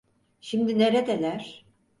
[0.41, 1.65] Şimdi neredeler?